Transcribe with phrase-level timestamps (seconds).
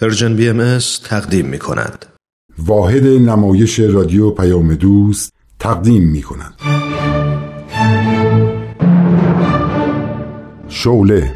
[0.00, 2.06] Persian BMS تقدیم می کند.
[2.58, 6.54] واحد نمایش رادیو پیام دوست تقدیم می کند.
[10.68, 11.34] شعله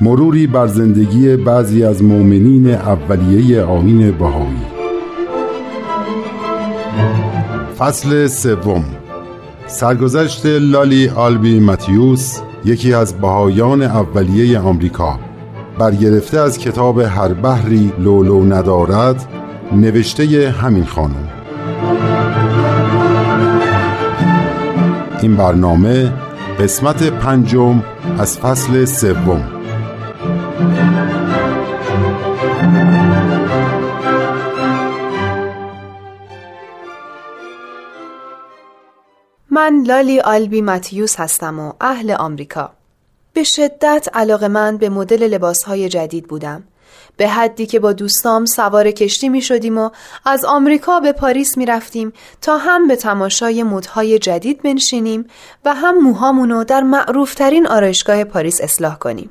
[0.00, 4.62] مروری بر زندگی بعضی از مؤمنین اولیه آیین بهایی
[7.78, 8.84] فصل سوم
[9.66, 15.31] سرگذشت لولی آلبی ماتیوس یکی از بهایان اولیه آمریکا
[15.78, 19.28] برگرفته از کتاب هر بحری لولو ندارد
[19.72, 21.28] نوشته همین خانم.
[25.22, 26.12] این برنامه
[26.60, 27.82] قسمت پنجم
[28.18, 29.48] از فصل سوم.
[39.50, 42.70] من لالی آلبی ماتیوس هستم و اهل آمریکا.
[43.32, 46.64] به شدت علاقه من به مدل لباس های جدید بودم.
[47.16, 49.90] به حدی که با دوستام سوار کشتی می شدیم و
[50.24, 55.26] از آمریکا به پاریس می رفتیم تا هم به تماشای مدهای جدید بنشینیم
[55.64, 59.30] و هم موهامونو در معروفترین آرایشگاه پاریس اصلاح کنیم.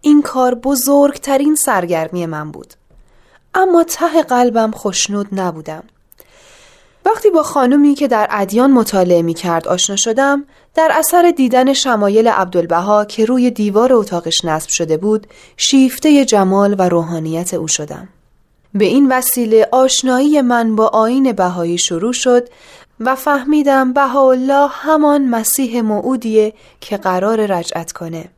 [0.00, 2.74] این کار بزرگترین سرگرمی من بود.
[3.54, 5.82] اما ته قلبم خوشنود نبودم.
[7.04, 12.28] وقتی با خانومی که در ادیان مطالعه می کرد آشنا شدم در اثر دیدن شمایل
[12.28, 15.26] عبدالبها که روی دیوار اتاقش نصب شده بود
[15.56, 18.08] شیفته جمال و روحانیت او شدم.
[18.74, 22.48] به این وسیله آشنایی من با آین بهایی شروع شد
[23.00, 28.28] و فهمیدم بهاءالله همان مسیح موعودیه که قرار رجعت کنه.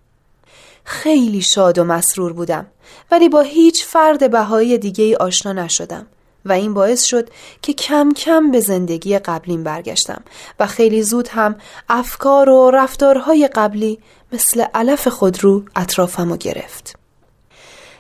[0.84, 2.66] خیلی شاد و مسرور بودم
[3.10, 6.06] ولی با هیچ فرد بهایی دیگه آشنا نشدم.
[6.44, 7.28] و این باعث شد
[7.62, 10.22] که کم کم به زندگی قبلیم برگشتم
[10.60, 11.56] و خیلی زود هم
[11.88, 13.98] افکار و رفتارهای قبلی
[14.32, 16.96] مثل علف خودرو اطرافم رو گرفت.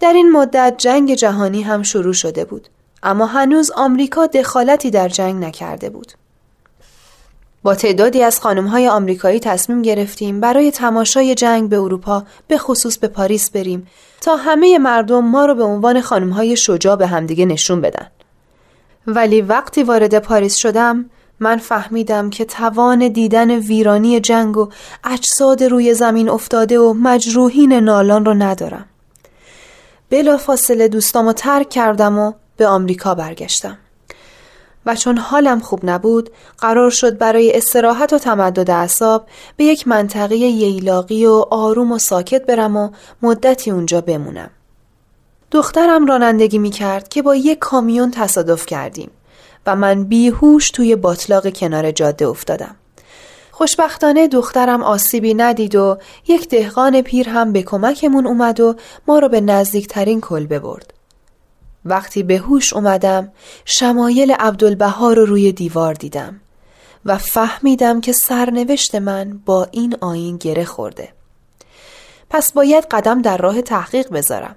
[0.00, 2.68] در این مدت جنگ جهانی هم شروع شده بود
[3.02, 6.12] اما هنوز آمریکا دخالتی در جنگ نکرده بود.
[7.62, 13.08] با تعدادی از های آمریکایی تصمیم گرفتیم برای تماشای جنگ به اروپا به خصوص به
[13.08, 13.86] پاریس بریم
[14.20, 15.96] تا همه مردم ما رو به عنوان
[16.32, 18.06] های شجاع به همدیگه نشون بدن.
[19.06, 24.68] ولی وقتی وارد پاریس شدم من فهمیدم که توان دیدن ویرانی جنگ و
[25.04, 28.86] اجساد روی زمین افتاده و مجروحین نالان رو ندارم.
[30.10, 33.78] بلا فاصله دوستامو ترک کردم و به آمریکا برگشتم.
[34.86, 39.26] و چون حالم خوب نبود قرار شد برای استراحت و تمدد اعصاب
[39.56, 42.90] به یک منطقه ییلاقی و آروم و ساکت برم و
[43.22, 44.50] مدتی اونجا بمونم.
[45.52, 49.10] دخترم رانندگی می کرد که با یک کامیون تصادف کردیم
[49.66, 52.76] و من بیهوش توی باطلاق کنار جاده افتادم.
[53.50, 55.98] خوشبختانه دخترم آسیبی ندید و
[56.28, 58.74] یک دهقان پیر هم به کمکمون اومد و
[59.08, 60.94] ما رو به نزدیکترین کلبه برد.
[61.84, 63.32] وقتی به هوش اومدم
[63.64, 66.40] شمایل عبدالبها رو روی دیوار دیدم
[67.04, 71.08] و فهمیدم که سرنوشت من با این آین گره خورده.
[72.30, 74.56] پس باید قدم در راه تحقیق بذارم.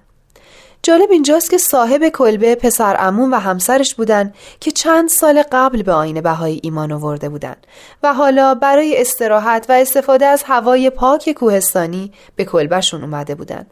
[0.85, 5.94] جالب اینجاست که صاحب کلبه پسر امون و همسرش بودن که چند سال قبل به
[5.94, 7.56] آین بهایی ایمان آورده بودن
[8.03, 13.66] و حالا برای استراحت و استفاده از هوای پاک کوهستانی به کلبهشون اومده بودن.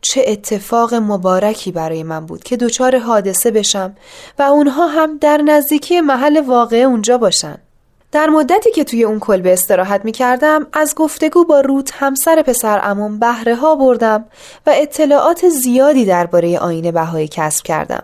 [0.00, 3.96] چه اتفاق مبارکی برای من بود که دچار حادثه بشم
[4.38, 7.58] و اونها هم در نزدیکی محل واقع اونجا باشن.
[8.12, 12.80] در مدتی که توی اون کلبه استراحت می کردم از گفتگو با روت همسر پسر
[12.82, 14.24] امون بهره ها بردم
[14.66, 18.02] و اطلاعات زیادی درباره آین بهایی کسب کردم.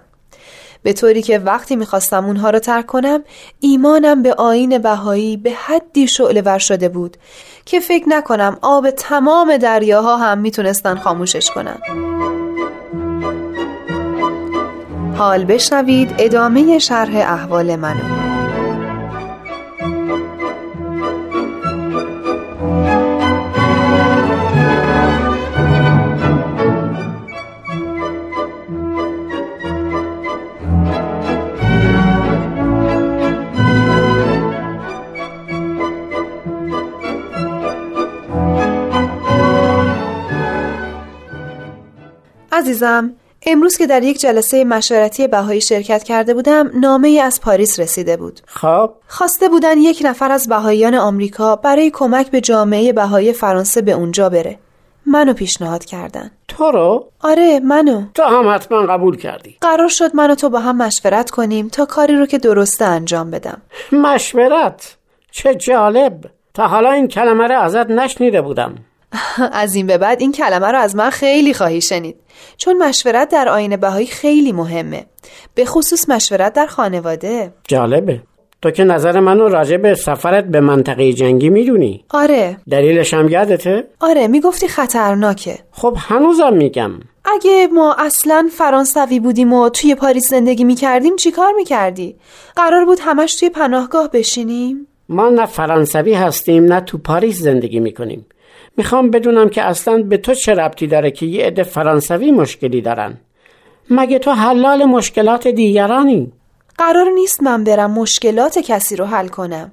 [0.83, 3.25] به طوری که وقتی می‌خواستم اونها رو ترک کنم
[3.61, 7.16] ایمانم به آین بهایی به حدی شعله ور شده بود
[7.65, 11.78] که فکر نکنم آب تمام دریاها هم می‌تونستن خاموشش کنن
[15.16, 18.25] حال بشنوید ادامه شرح احوال منو
[42.56, 43.12] عزیزم
[43.47, 48.16] امروز که در یک جلسه مشورتی بهایی شرکت کرده بودم نامه ای از پاریس رسیده
[48.16, 48.41] بود.
[48.47, 48.91] خب.
[49.08, 54.28] خواسته بودن یک نفر از بهاییان آمریکا برای کمک به جامعه بهایی فرانسه به اونجا
[54.28, 54.58] بره.
[55.06, 56.30] منو پیشنهاد کردن.
[56.48, 58.03] تو رو؟ آره منو.
[58.14, 59.56] تو هم حتما قبول کردی.
[59.60, 63.62] قرار شد منو تو با هم مشورت کنیم تا کاری رو که درسته انجام بدم.
[63.92, 64.97] مشورت؟
[65.30, 66.20] چه جالب.
[66.54, 68.74] تا حالا این کلمه رو ازت نشنیده بودم.
[69.53, 72.16] از این به بعد این کلمه رو از من خیلی خواهی شنید.
[72.56, 75.06] چون مشورت در آین بهایی خیلی مهمه.
[75.54, 77.53] به خصوص مشورت در خانواده.
[77.68, 78.20] جالبه.
[78.62, 82.04] تو که نظر منو راجع به سفرت به منطقه جنگی می‌دونی.
[82.10, 82.56] آره.
[82.70, 85.58] دلیلش هم یادته؟ آره می‌گفتی خطرناکه.
[85.70, 86.92] خب هنوزم میگم.
[87.24, 92.16] اگه ما اصلا فرانسوی بودیم و توی پاریس زندگی می‌کردیم چیکار می‌کردی؟
[92.56, 98.26] قرار بود همش توی پناهگاه بشینیم؟ ما نه فرانسوی هستیم نه تو پاریس زندگی می‌کنیم.
[98.77, 103.19] می‌خوام بدونم که اصلا به تو چه ربطی داره که یه عده فرانسوی مشکلی دارن.
[103.91, 106.33] مگه تو حلال مشکلات دیگرانی؟
[106.78, 109.73] قرار نیست من برم مشکلات کسی رو حل کنم.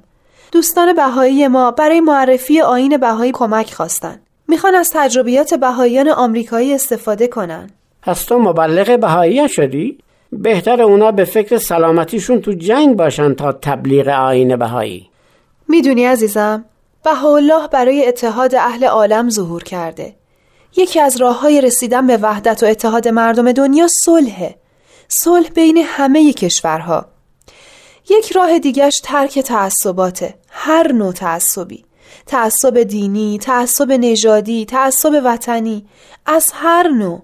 [0.52, 4.20] دوستان بهایی ما برای معرفی آین بهایی کمک خواستن.
[4.48, 7.70] می‌خوان از تجربیات بهاییان آمریکایی استفاده کنن.
[8.02, 9.98] پس تو مبلغ بهایی شدی؟
[10.32, 15.10] بهتر اونا به فکر سلامتیشون تو جنگ باشن تا تبلیغ آین بهایی.
[15.68, 16.66] می‌دونی عزیزم
[17.04, 20.16] بهاءالله برای اتحاد اهل عالم ظهور کرده.
[20.76, 24.56] یکی از راه های رسیدن به وحدت و اتحاد مردم دنیا صلحه.
[25.08, 27.06] صلح بین همه کشورها.
[28.10, 30.36] یک راه دیگش ترک تعصباته.
[30.50, 31.86] هر نوع تعصبی.
[32.26, 35.86] تعصب دینی، تعصب نژادی، تعصب وطنی.
[36.26, 37.22] از هر نوع.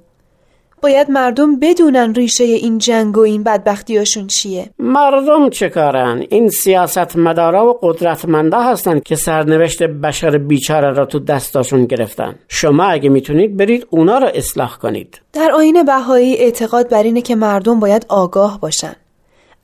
[0.81, 4.70] باید مردم بدونن ریشه این جنگ و این بدبختیاشون چیه.
[4.80, 11.20] مردم چه کارن؟ این سیاست مدارا و قدرتمندا هستن که سرنوشت بشر بیچاره را تو
[11.20, 12.36] دستاشون گرفتن.
[12.48, 15.22] شما اگه می‌تونید برید اونا را اصلاح کنید.
[15.34, 18.96] در آین بهایی اعتقاد بر اینه که مردم باید آگاه باشن.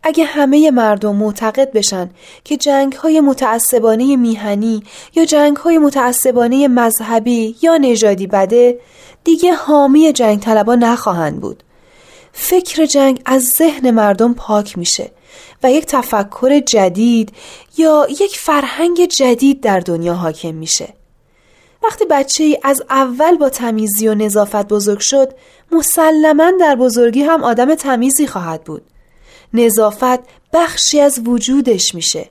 [0.07, 2.09] اگه همه مردم معتقد بشن
[2.43, 4.83] که جنگ های متعصبانه میهنی
[5.15, 8.79] یا جنگ های متعصبانه مذهبی یا نژادی بده
[9.25, 11.63] دیگه حامی جنگ طلبا نخواهند بود.
[12.33, 15.11] فکر جنگ از ذهن مردم پاک میشه
[15.63, 17.33] و یک تفکر جدید
[17.77, 20.93] یا یک فرهنگ جدید در دنیا حاکم میشه.
[21.83, 25.33] وقتی بچه ای از اول با تمیزی و نظافت بزرگ شد
[25.71, 28.81] مسلما در بزرگی هم آدم تمیزی خواهد بود.
[29.53, 30.19] نظافت
[30.53, 32.29] بخشی از وجودش میشه.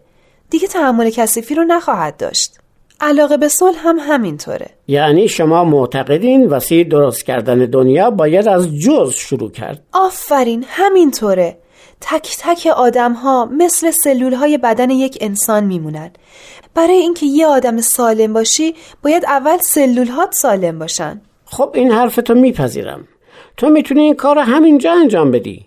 [0.51, 2.59] دیگه تحمل کثیفی رو نخواهد داشت.
[3.01, 4.71] علاقه به صلح هم همینطوره.
[4.89, 9.83] یعنی شما معتقدین وسیع درست کردن دنیا باید از جز شروع کرد.
[9.93, 11.59] آفرین همینطوره.
[12.01, 16.11] تک تک آدم ها مثل سلول های بدن یک انسان میمونن.
[16.75, 21.21] برای اینکه یه آدم سالم باشی باید اول سلول هات سالم باشن.
[21.45, 23.09] خب این حرف تو میپذیرم.
[23.57, 25.67] تو می‌تونی این کار همینجا انجام بدی.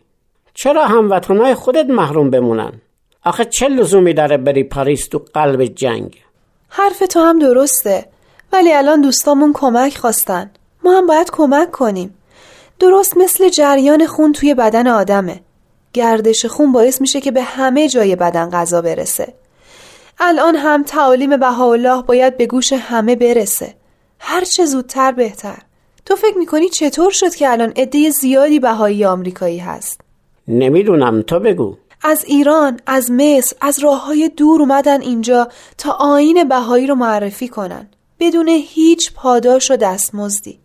[0.53, 2.71] چرا هموطنهای خودت محروم بمونن؟
[3.25, 6.15] آخه چه لزومی داره بری پاریس تو قلب جنگ؟
[6.69, 8.05] حرف تو هم درسته.
[8.53, 10.51] ولی الان دوستامون کمک خواستن.
[10.83, 12.17] ما هم باید کمک کنیم.
[12.79, 15.39] درست مثل جریان خون توی بدن آدمه.
[15.93, 19.33] گردش خون باعث میشه که به همه جای بدن غذا برسه.
[20.19, 23.73] الان هم تعالیم بهاءالله باید به گوش همه برسه.
[24.19, 25.57] هر چه زودتر بهتر.
[26.05, 30.01] تو فکر می‌کنی چطور شد که الان عده زیادی بهایی آمریکایی هست؟
[30.47, 31.75] نمی‌دونم تو بگو.
[32.09, 37.47] از ایران، از مصر، از راه های دور اومدن اینجا تا آین بهایی رو معرفی
[37.47, 37.89] کنن
[38.19, 40.59] بدون هیچ پاداش و دستمزدی.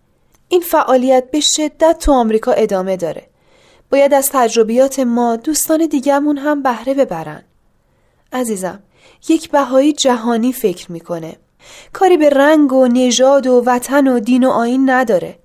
[0.48, 3.26] این فعالیت به شدت تو آمریکا ادامه داره.
[3.90, 7.42] باید از تجربیات ما دوستان دیگرمون هم بهره ببرن.
[8.32, 8.82] عزیزم،
[9.28, 11.36] یک بهایی جهانی فکر می‌کنه.
[11.92, 15.38] کاری به رنگ و نژاد و وطن و دین و آین نداره.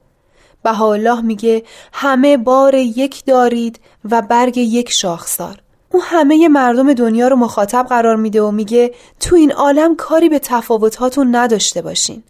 [0.64, 1.64] بهاءالله میگه
[1.94, 3.80] همه بار یک دارید
[4.12, 5.62] و برگ یک شاخسار.
[5.92, 10.40] او همه مردم دنیا رو مخاطب قرار میده و میگه تو این عالم کاری به
[10.40, 12.24] تفاوتاتون نداشته باشین.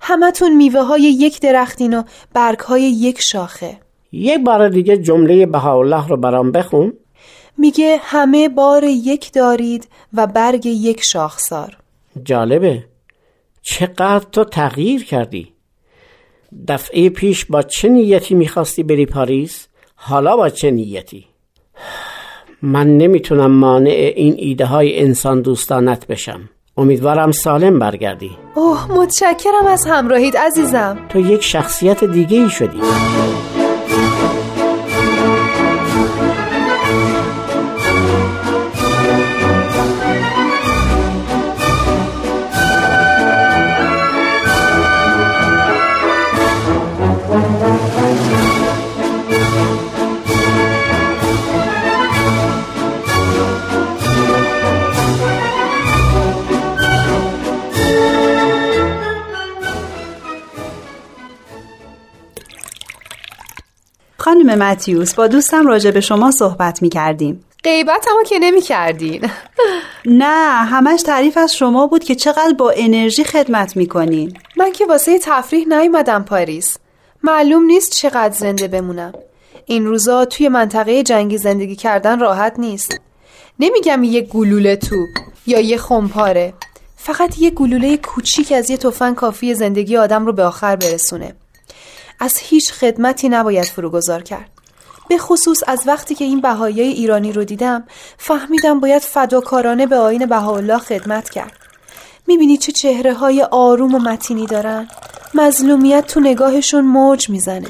[0.00, 2.02] همتون میوه های یک درختین و
[2.34, 3.76] برگ های یک شاخه.
[4.12, 6.92] یک بار دیگه جمله بهاءالله رو برام بخون.
[7.58, 11.76] میگه همه بار یک دارید و برگ یک شاخسار.
[12.24, 12.84] جالبه.
[13.62, 15.52] چقدر تو تغییر کردی.
[16.68, 21.31] دفعه پیش با چه نیتی می‌خواستی بری پاریس؟ حالا با چه نیتی؟
[22.62, 26.40] من نمی‌تونم مانع این ایده های انسان دوستانت بشم.
[26.76, 28.30] امیدوارم سالم برگردی.
[28.54, 30.98] اوه متشکرم از همراهید عزیزم.
[31.08, 32.80] تو یک شخصیت دیگه ای شدی.
[64.52, 67.44] خانم متیوس با دوستم راجع به شما صحبت می کردیم.
[67.64, 69.30] غیبت اما که نمی کردین
[70.06, 74.36] نه همش تعریف از شما بود که چقدر با انرژی خدمت می‌کنین.
[74.56, 76.78] من که واسه تفریح نیومدم پاریس.
[77.22, 79.12] معلوم نیست چقدر زنده بمونم.
[79.66, 83.00] این روزا توی منطقه جنگی زندگی کردن راحت نیست.
[83.60, 85.08] نمیگم یه گلوله توپ
[85.46, 86.54] یا یه خمپاره.
[86.96, 91.34] فقط یه گلوله کوچیک از یه تفنگ کافی زندگی آدم رو به آخر برسونه.
[92.22, 94.50] از هیچ خدمتی نباید فروگذار کرد.
[95.08, 97.84] به خصوص از وقتی که این بهایی ایرانی رو دیدم
[98.18, 101.52] فهمیدم باید فداکارانه به آین بهاءالله خدمت کرد.
[102.26, 104.88] می‌بینی چه چهره های آروم و متینی دارن؟
[105.34, 107.68] مظلومیت تو نگاهشون موج می‌زنه.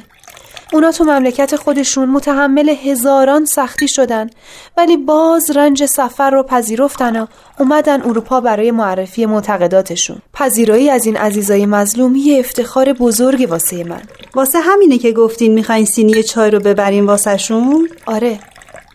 [0.73, 4.31] اونا تو مملکت خودشون متحمل هزاران سختی شدن
[4.77, 7.27] ولی باز رنج سفر رو پذیرفتن و
[7.59, 10.23] اومدن اروپا برای معرفی معتقداتشون.
[10.35, 14.03] پذیرایی از این عزیزای مظلوم یه افتخار بزرگی واسه من.
[14.35, 18.39] واسه همینه که گفتین می‌خواین سینی چای رو ببرین واسه شون؟ آره.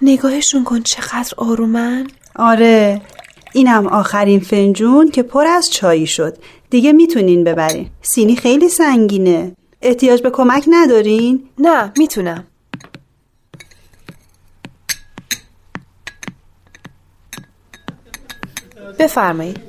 [0.01, 2.07] نگاهشون کن چقدر آرومن.
[2.36, 3.01] آره.
[3.53, 6.38] اینم آخرین فنجون که پر از چایی شد.
[6.69, 7.89] دیگه می‌تونین ببرین.
[8.01, 9.51] سینی خیلی سنگینه.
[9.81, 12.48] احتیاج به کمک ندارین؟ نه می‌تونم.
[19.00, 19.60] بفرمایید.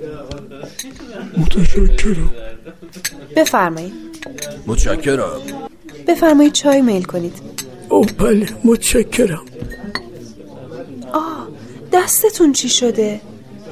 [1.36, 2.30] متشکرم.
[3.36, 3.92] بفرمایید.
[4.66, 5.40] متشکرم.
[6.06, 7.40] بفرمایید چای میل کنید.
[7.88, 9.44] او بله متشکرم.
[11.12, 11.48] آه
[11.92, 13.20] دستتون چی شده؟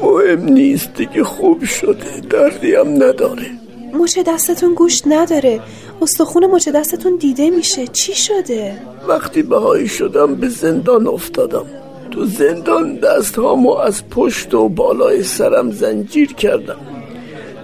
[0.02, 3.50] مهم نیست دیگه خوب شده دردی هم نداره.
[3.98, 5.60] مچ دستتون گوشت نداره.
[6.02, 7.86] استخون مچ دستتون دیده میشه.
[7.86, 11.66] چی شده؟ وقتی بهایی شدم به زندان افتادم.
[12.10, 16.80] تو زندان دست هامو از پشت و بالای سرم زنجیر کردم.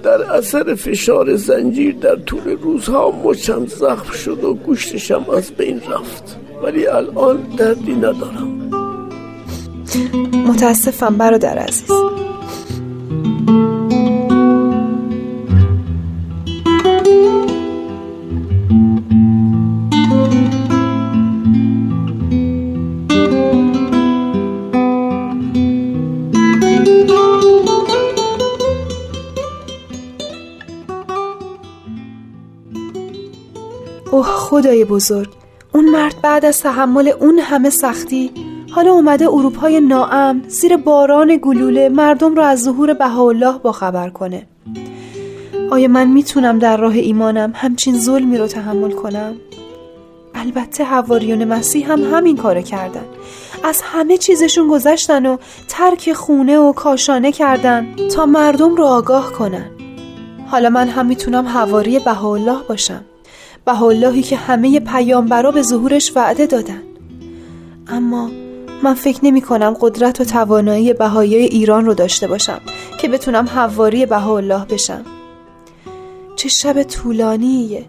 [0.02, 6.36] در اثر فشار زنجیر در طول روزها مچم زخم شد و گوشتشم از بین رفت.
[6.62, 8.70] ولی الان دردی ندارم.
[10.46, 12.11] متاسفم برادر عزیز.
[34.62, 35.28] خدای بزرگ.
[35.74, 38.30] اون مرد بعد از تحمل اون همه سختی
[38.70, 44.46] حالا اومده اروپای ناام زیر باران گلوله مردم رو از ظهور بهاءالله با خبر کنه.
[45.70, 49.34] آیا من می‌تونم در راه ایمانم همچین ظلمی رو تحمل کنم؟
[50.34, 53.04] البته حواریون مسیح هم همین کارو کردن.
[53.64, 55.36] از همه چیزشون گذشتن و
[55.68, 59.70] ترک خونه و کاشانه کردن تا مردم رو آگاه کنن.
[60.46, 63.04] حالا من هم می‌تونم حواری بهاءالله باشم.
[63.64, 66.82] بهاءاللهی که همه پیامبرا به ظهورش وعده دادن
[67.86, 68.30] اما
[68.82, 72.60] من فکر نمی کنم قدرت و توانایی بهایی ایران رو داشته باشم
[73.00, 75.04] که بتونم حواری بهاءالله بشم.
[76.36, 77.84] چه شب طولانیه.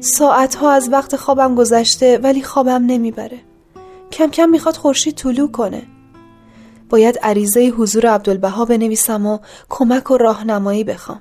[0.00, 3.38] ساعتها از وقت خوابم گذشته ولی خوابم نمی‌بره
[4.12, 5.82] کم کم می‌خواد خورشید طلوع کنه.
[6.90, 9.38] باید عریضه حضور عبدالبها بنویسم و
[9.68, 11.20] کمک و راهنمایی بخوام.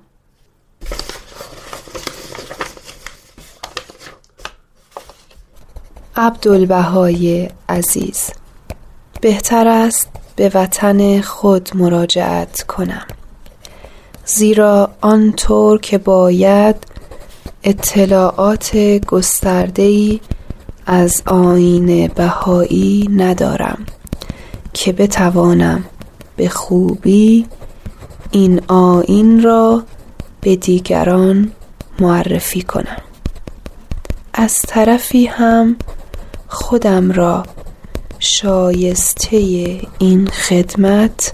[6.20, 8.30] عبدالبهای عزیز.
[9.22, 13.06] بهتر است به وطن خود مراجعت کنم.
[14.26, 16.76] زیرا آنطور که باید
[17.64, 18.76] اطلاعات
[19.08, 20.20] گسترده‌ای
[20.86, 23.86] از آین بهایی ندارم
[24.74, 25.84] که بتوانم
[26.36, 27.46] به خوبی
[28.32, 29.84] این آین را
[30.42, 31.52] به دیگران
[32.00, 33.02] معرفی کنم.
[34.34, 35.76] از طرفی هم
[36.50, 37.44] خودم را
[38.20, 39.38] شایسته
[40.00, 41.34] این خدمت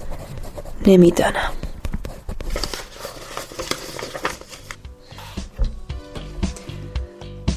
[0.86, 1.52] نمی‌دانم.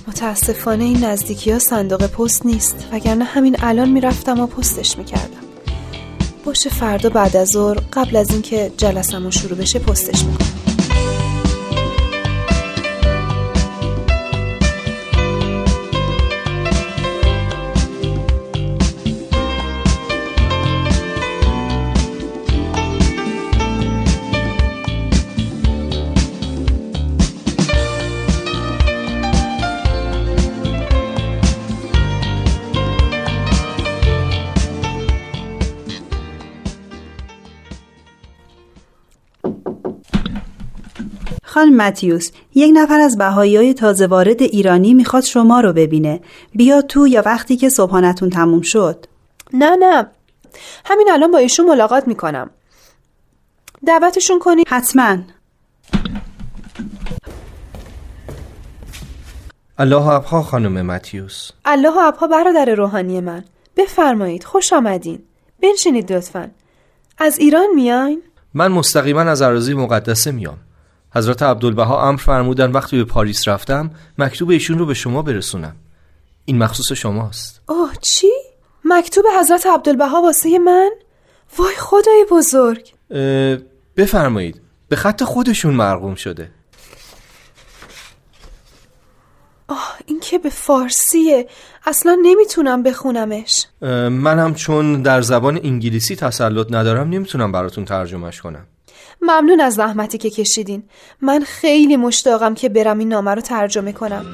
[0.08, 5.40] متاسفانه این نزدیکی ها صندوق پست نیست وگرنه همین الان می‌رفتم و پستش می‌کردم.
[6.46, 10.49] باشه فردا بعد از ظهر قبل از اینکه جلسمون شروع بشه پستش می‌کنم.
[41.50, 46.20] خانم متیوس یک نفر از بهایی های تازه وارد ایرانی می‌خواد شما رو ببینه.
[46.56, 49.06] بیا تو یا وقتی که صبحانتون تموم شد.
[49.54, 50.08] نه نه.
[50.86, 52.50] همین الان با ایشون ملاقات می‌کنم.
[53.88, 55.18] دعوتشون کنی؟ حتما.
[59.78, 61.52] الله ابها خانم متیوس.
[61.66, 63.44] الله و ابها برادر روحانی من.
[63.78, 65.20] بفرمایید خوش آمدین.
[65.64, 66.52] بنشینید لطفا.
[67.18, 68.22] از ایران میاین؟
[68.54, 70.58] من مستقیما از اراضی مقدسه میام.
[71.16, 75.76] حضرت عبدالبها امر فرمودن وقتی به پاریس رفتم مکتوب ایشون رو به شما برسونم.
[76.46, 77.62] این مخصوص شماست.
[77.70, 78.32] اوه چی؟
[78.86, 80.92] مکتوب حضرت عبدالبها واسه من؟
[81.58, 82.94] وای خدای بزرگ!
[83.98, 86.52] بفرمایید به خط خودشون مرقوم شده.
[89.68, 91.48] آه این که به فارسیه.
[91.86, 93.66] اصلا نمی‌تونم بخونمش.
[93.82, 98.68] منم چون در زبان انگلیسی تسلط ندارم نمی‌تونم براتون ترجمهش کنم.
[99.22, 100.84] ممنون از زحمتی که کشیدین.
[101.22, 104.26] من خیلی مشتاقم که برم این نامه رو ترجمه کنم.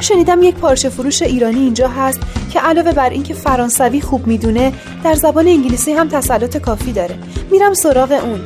[0.00, 2.20] شنیدم یک پارچه فروش ایرانی اینجا هست
[2.52, 4.72] که علاوه بر اینکه فرانسوی خوب می‌دونه
[5.04, 7.18] در زبان انگلیسی هم تسلط کافی داره.
[7.50, 8.40] میرم سراغ اون.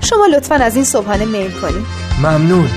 [0.00, 1.86] شما لطفا از این صبحانه میل کنید
[2.18, 2.68] ممنون.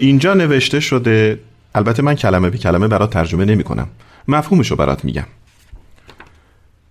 [0.00, 1.40] اینجا نوشته شده
[1.74, 3.88] البته من کلمه به کلمه برات ترجمه نمی کنم
[4.28, 5.26] مفهومشو برات میگم.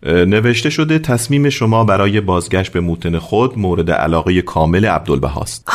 [0.04, 5.70] نوشته شده تصمیم شما برای بازگشت به موتن خود مورد علاقه کامل عبدالبهاست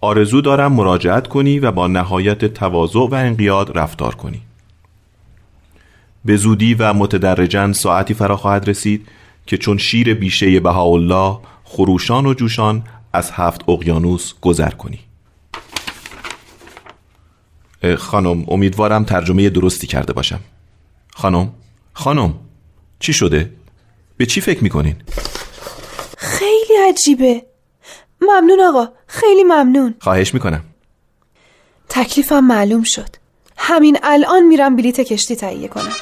[0.00, 4.40] آرزو دارم مراجعت کنی و با نهایت تواضع و انقیاد رفتار کنی.
[6.24, 9.08] به زودی و متدرجا ساعتی فرا خواهد رسید
[9.46, 14.98] که چون شیر بیشه بهاءالله خروشان و جوشان از هفت اقیانوس گذر کنی.
[17.98, 20.40] خانم امیدوارم ترجمه درستی کرده باشم.
[21.14, 21.52] خانم
[21.92, 22.34] خانم
[22.98, 23.50] چی شده؟
[24.16, 24.96] به چی فکر می‌کنین؟
[26.18, 27.42] خیلی عجیبه.
[28.20, 29.94] ممنون آقا خیلی ممنون.
[30.00, 30.64] خواهش می‌کنم.
[31.88, 33.08] تکلیفم معلوم شد.
[33.56, 35.92] همین الان میرم بلیت کشتی تهیه کنم.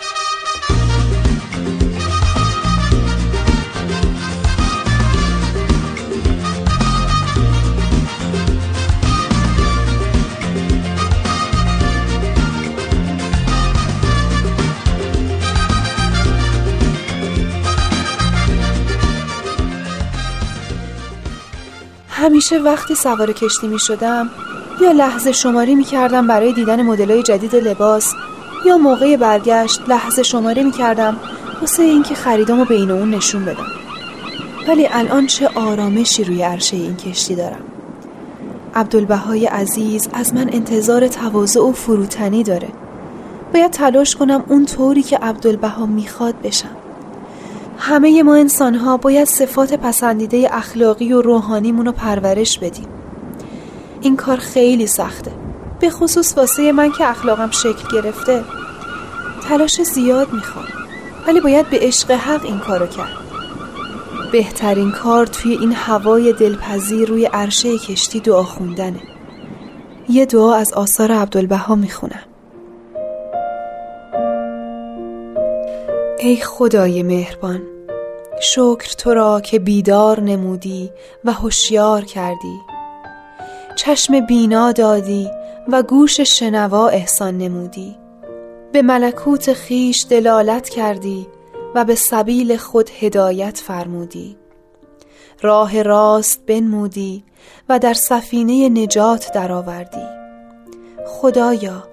[22.22, 24.30] همیشه وقتی سوار کشتی می شدم
[24.80, 28.14] یا لحظه شماری می کردم برای دیدن مدلای جدید لباس
[28.66, 31.16] یا موقع برگشت لحظه شماری می کردم
[31.60, 33.66] واسه اینکه خریدامو بین اون نشون بدم.
[34.68, 37.62] ولی الان چه آرامشی روی عرشه این کشتی دارم.
[38.74, 42.68] عبدالبهای عزیز از من انتظار تواضع و فروتنی داره.
[43.54, 46.81] باید تلاش کنم اون طوری که عبدالبها می‌خواد بشم.
[47.84, 52.88] همه ما انسان ها باید صفات پسندیده اخلاقی و روحانیمون رو پرورش بدیم.
[54.00, 55.32] این کار خیلی سخته.
[55.80, 58.44] به خصوص واسه من که اخلاقم شکل گرفته.
[59.48, 60.64] تلاش زیاد می‌خوام.
[61.26, 63.16] ولی باید به عشق حق این کارو کرد.
[64.32, 69.00] بهترین کار توی این هوای دلپذیر روی عرشه کشتی دعا خوندنه.
[70.08, 72.22] یه دعا از آثار عبدالبها می‌خونم.
[76.18, 77.71] ای خدای مهربان.
[78.44, 80.90] شکر تو را که بیدار نمودی
[81.24, 82.60] و هوشیار کردی.
[83.76, 85.30] چشم بینا دادی
[85.68, 87.96] و گوش شنوا احسان نمودی.
[88.72, 91.26] به ملکوت خیش دلالت کردی
[91.74, 94.36] و به سبیل خود هدایت فرمودی.
[95.42, 97.24] راه راست بنمودی
[97.68, 100.06] و در سفینه نجات درآوردی.
[101.06, 101.84] خدایا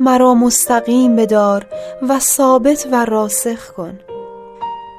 [0.00, 1.66] مرا مستقیم بدار
[2.08, 3.98] و ثابت و راسخ کن.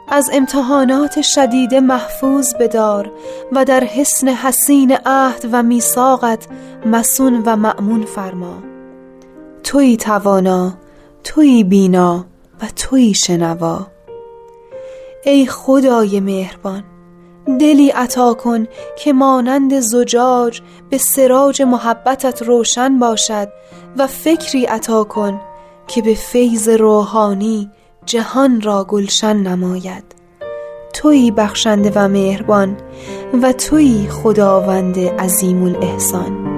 [0.08, 3.12] از امتحانات شدید محفوظ بدار
[3.52, 6.48] و در حسن حسین عهد و میثاقت
[6.86, 8.64] مسون و مأمون فرما.
[9.64, 10.74] توی توانا
[11.24, 12.26] توی بینا
[12.62, 13.88] و توی شنوا.
[15.24, 16.84] ای خدای مهربان
[17.60, 23.48] دلی عطا کن که مانند زجاج به سراج محبتت روشن باشد
[23.98, 25.42] و فکری عطا کن
[25.88, 27.72] که به فیض روحانی
[28.06, 30.04] جهان را گلشن نماید.
[30.94, 32.78] توی بخشنده و مهربان
[33.44, 36.56] و توی خداوند عظیم الاحسان.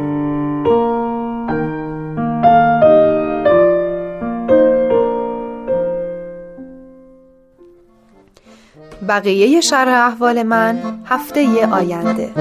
[9.07, 12.33] بقیه شرح احوال من هفته آینده.